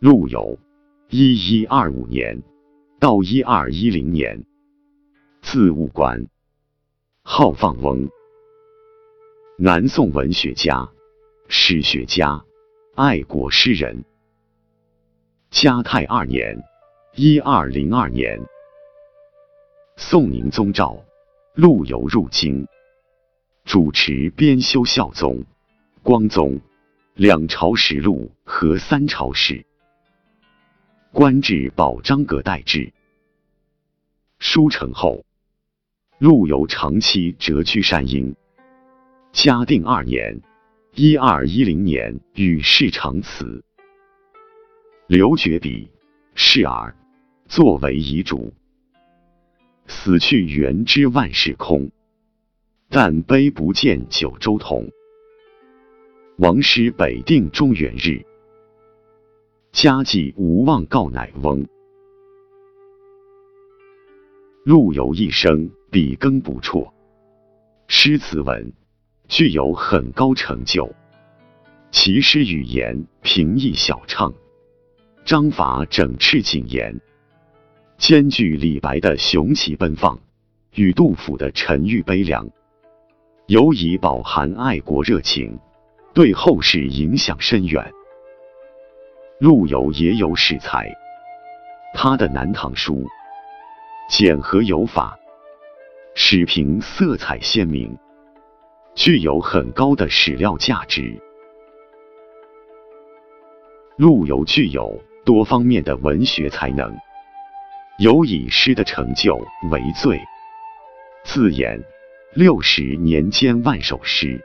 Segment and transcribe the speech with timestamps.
[0.00, 0.58] 陆游，
[1.10, 2.42] 一一二五年
[2.98, 4.46] 到一二一零年，
[5.42, 6.26] 字务观，
[7.22, 8.08] 号放翁，
[9.58, 10.88] 南宋文学家、
[11.48, 12.42] 史学家、
[12.94, 14.06] 爱国诗人。
[15.50, 16.58] 嘉泰二年
[17.14, 18.40] （一二零二年），
[20.00, 21.04] 宋宁宗诏，
[21.54, 22.66] 陆游入京，
[23.66, 25.44] 主持编修孝宗、
[26.02, 26.58] 光宗。
[27.16, 29.66] 两朝实录和三朝史。
[31.12, 32.92] 官至保章阁待制。
[34.38, 35.24] 书成后，
[36.18, 38.36] 陆游长期谪居山阴。
[39.32, 40.40] 嘉定二年
[40.94, 43.64] （一二一零年），与世长辞，
[45.08, 45.90] 留绝笔，
[46.36, 46.96] 示儿
[47.48, 48.54] 作为遗嘱。
[49.88, 51.90] 死去元知万事空，
[52.88, 54.88] 但悲不见九州同。
[56.38, 58.24] 王师北定中原日。
[59.72, 61.64] 家祭无忘告乃翁。
[64.64, 66.92] 陆游一生笔耕不辍，
[67.86, 68.72] 诗词文
[69.28, 70.92] 具有很高成就。
[71.92, 74.34] 其诗语言平易晓畅，
[75.24, 77.00] 章法整饬谨严，
[77.96, 80.18] 兼具李白的雄奇奔放
[80.74, 82.50] 与杜甫的沉郁悲凉，
[83.46, 85.58] 尤以饱含爱国热情，
[86.12, 87.92] 对后世影响深远。
[89.40, 90.94] 陆游也有史才，
[91.94, 92.96] 他的《南唐书》
[94.10, 95.18] 简和有法，
[96.14, 97.96] 史评色彩鲜明，
[98.94, 101.18] 具有很高的史料价值。
[103.96, 106.94] 陆游具有多方面的文学才能，
[107.98, 109.34] 有以诗的成就
[109.70, 110.20] 为最，
[111.24, 111.82] 自言
[112.34, 114.38] 六十年间万首诗，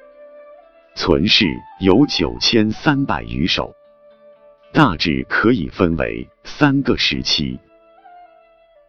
[0.96, 1.48] 存世
[1.82, 3.76] 有九千三百余首。
[4.76, 7.58] 大致可以分为三个时期：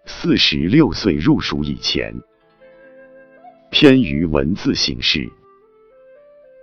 [0.05, 2.13] 四十六岁入蜀以前，
[3.71, 5.31] 偏于文字形式；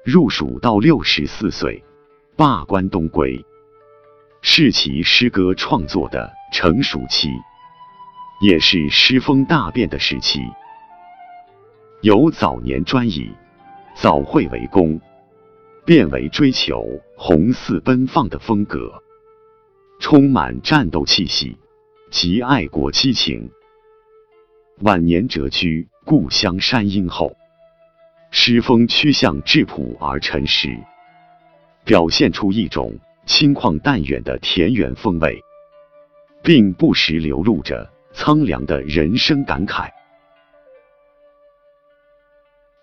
[0.04, 1.82] 入蜀到六十四岁，
[2.36, 3.42] 罢官东归，
[4.42, 7.30] 是其诗歌创作的成熟期，
[8.42, 10.42] 也是诗风大变的时期。
[12.02, 13.32] 由早年专以
[13.96, 15.00] 早会为功，
[15.86, 19.02] 变为追求宏似奔放的风格。
[20.04, 21.58] 充满战斗气息
[22.12, 23.50] 及爱国激情。
[24.82, 27.38] 晚年谪居故乡山阴后，
[28.30, 30.78] 诗风趋向质朴而沉实，
[31.86, 35.42] 表现出一种清旷淡远的田园风味，
[36.44, 39.90] 并不时流露着苍凉的人生感慨。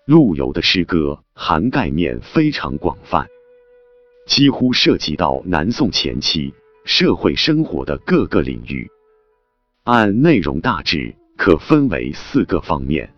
[0.05, 3.27] 陆游的诗歌涵盖面非常广泛，
[4.25, 6.51] 几乎涉及到南宋前期。
[6.83, 8.89] 社会生活的各个领域，
[9.83, 13.13] 按内容大致可分为四个方面：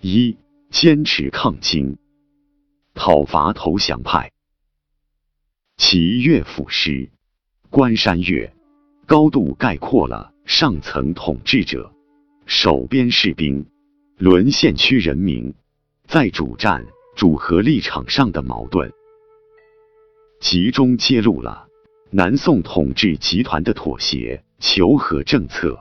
[0.00, 0.36] 一、
[0.70, 1.96] 坚持抗金，
[2.92, 4.30] 讨伐投降派。
[5.76, 6.90] 其乐府诗
[7.70, 8.52] 《关山月》
[9.06, 11.92] 高度概括了上层统治者、
[12.46, 13.66] 守边士兵、
[14.18, 15.54] 沦陷区人民。
[16.06, 18.92] 在主战、主和立场上的矛盾，
[20.38, 21.66] 集中揭露了。
[22.16, 25.76] 南宋统治集团的妥协求和政策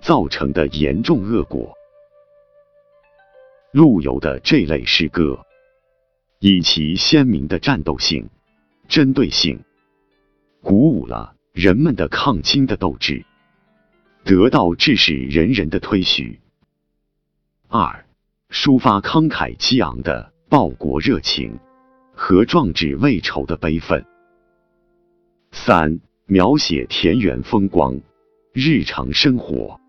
[0.00, 1.74] 造成的严重恶果。
[3.72, 5.44] 陆游的这类诗歌，
[6.38, 8.30] 以其鲜明的战斗性、
[8.86, 9.64] 针对性，
[10.62, 13.24] 鼓舞了人们的抗金的斗志，
[14.22, 16.38] 得到致使人人的推许。
[17.66, 18.06] 二、
[18.48, 21.58] 抒发慷慨激昂的报国热情
[22.14, 24.06] 和壮志未酬的悲愤。
[25.56, 28.00] 三、描写田园风光、
[28.52, 29.80] 日常生活。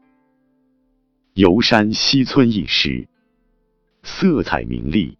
[1.33, 3.07] 游山西村一诗，
[4.03, 5.17] 色彩明丽，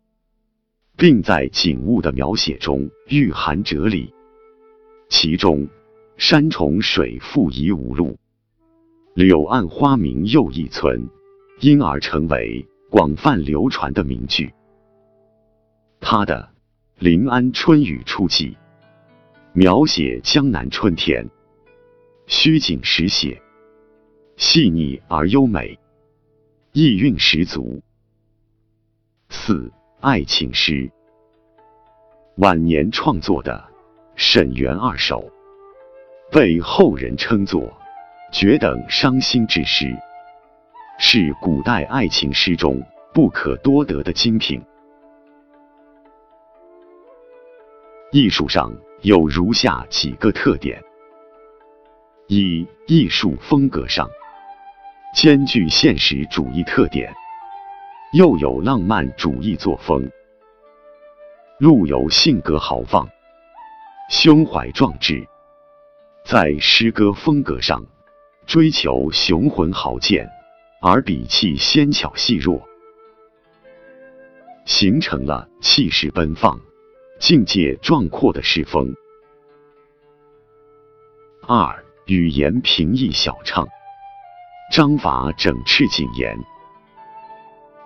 [0.95, 4.13] 并在景物的描写中蕴含哲理。
[5.09, 5.67] 其中
[6.15, 8.15] “山重水复疑无路，
[9.15, 11.09] 柳暗花明又一村”
[11.59, 14.53] 因而成为广泛流传的名句。
[15.99, 16.49] 他的
[17.03, 18.51] 《临安春雨初霁》。
[19.57, 21.25] 描写江南春天，
[22.27, 23.41] 虚景实写，
[24.35, 25.79] 细腻而优美，
[26.73, 27.81] 意蕴十足。
[29.29, 29.71] 四
[30.01, 30.91] 爱情诗，
[32.35, 33.53] 晚年创作的
[34.17, 35.21] 《沈园二首》，
[36.33, 37.71] 被后人称作
[38.33, 39.95] 绝等伤心之诗，
[40.99, 44.61] 是古代爱情诗中不可多得的精品。
[48.15, 48.71] 艺术上。
[49.01, 50.81] 有如下几个特点：
[52.27, 54.09] 一艺术风格上
[55.13, 57.13] 兼具现实主义特点，
[58.13, 60.09] 又有浪漫主义作风。
[61.59, 63.07] 陆游性格豪放，
[64.09, 65.27] 胸怀壮志，
[66.23, 67.85] 在诗歌风格上
[68.47, 70.27] 追求雄浑豪健，
[70.81, 72.65] 而笔气纤巧细弱，
[74.65, 76.59] 形成了气势奔放、
[77.17, 78.93] 境界壮阔的诗风。
[81.47, 83.67] 二语言平易小畅，
[84.71, 86.37] 章法整饬谨严。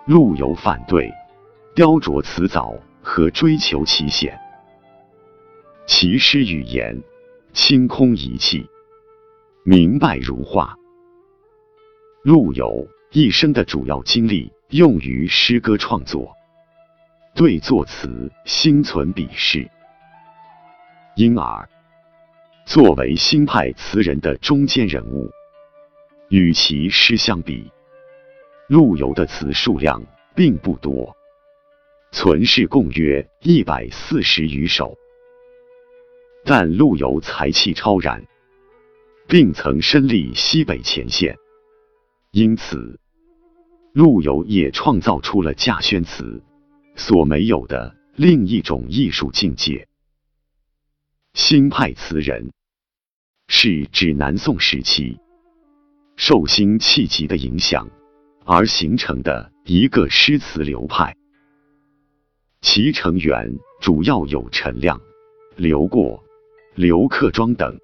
[0.06, 1.10] 陆游反对
[1.74, 4.38] 雕琢辞藻和追求奇险，
[5.86, 7.00] 其诗语言
[7.52, 8.66] 清空一气，
[9.62, 10.76] 明白如画。
[12.24, 16.34] 陆游一生的主要精力用于诗歌创作，
[17.34, 19.70] 对作词心存鄙视，
[21.16, 21.68] 因而。
[22.66, 25.30] 作为新派词人的中间人物，
[26.28, 27.72] 与其诗相比，
[28.68, 30.02] 陆游的词数量
[30.34, 31.16] 并不多，
[32.12, 34.96] 存世共约一百四十余首。
[36.44, 38.24] 但陆游才气超然，
[39.26, 41.36] 并曾身历西北前线，
[42.30, 43.00] 因此
[43.92, 46.42] 陆游也创造出了稼轩词
[46.96, 49.88] 所没有的另一种艺术境界。
[51.34, 52.50] 新派词人。
[53.48, 55.18] 是指南宋时期。
[56.16, 57.88] 受辛弃疾的影响。
[58.44, 61.14] 而形成的一个诗词流派，
[62.62, 63.58] 其成员。
[63.80, 65.00] 主要有陈亮、
[65.56, 66.22] 刘过、
[66.74, 67.78] 刘克庄等。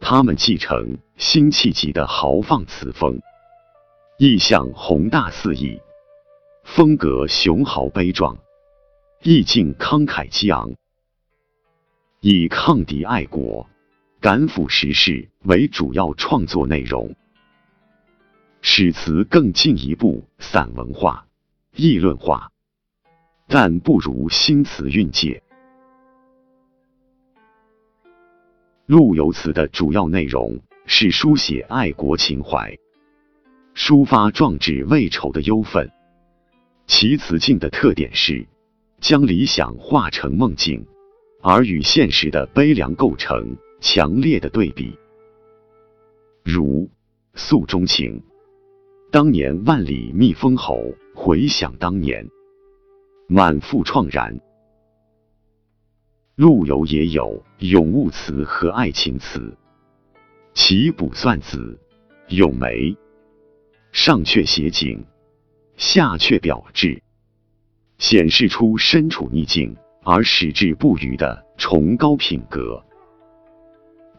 [0.00, 3.18] 他们继承辛弃疾的豪放词风，
[4.18, 5.80] 意象宏大肆意，
[6.64, 8.38] 风格雄豪悲壮，
[9.22, 10.74] 意境慷慨激昂，
[12.20, 13.68] 以抗敌爱国。
[14.18, 17.14] 赶赴时事为主要创作内容，
[18.62, 21.26] 使词更进一步散文化、
[21.76, 22.50] 议论化，
[23.46, 25.42] 但不如新词韵界。
[28.86, 32.78] 陆游词的主要内容是书写爱国情怀，
[33.74, 35.92] 抒发壮志未酬的忧愤。
[36.86, 38.46] 其词境的特点是
[39.00, 40.86] 将理想化成梦境，
[41.42, 43.56] 而与现实的悲凉构成。
[43.80, 44.98] 强烈的对比，
[46.42, 46.88] 如
[47.34, 48.22] 诉衷情，
[49.12, 52.26] 当年万里觅封侯，回想当年，
[53.28, 54.40] 满腹怆然。
[56.34, 59.54] 陆游也有咏物词和爱情词，
[60.54, 61.78] 其卜算子、
[62.28, 62.96] 咏梅，
[63.92, 65.04] 上阙写景，
[65.76, 67.02] 下阙表志，
[67.98, 72.82] 显示出身处逆境而矢志不渝的崇高品格。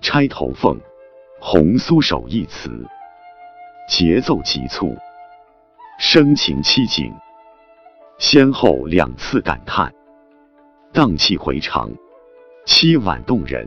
[0.05, 0.77] 《钗头凤·
[1.39, 2.85] 红酥手》一词，
[3.89, 4.95] 节奏急促，
[5.97, 7.13] 声情凄景，
[8.19, 9.93] 先后两次感叹，
[10.91, 11.89] 荡气回肠，
[12.65, 13.65] 凄婉动人。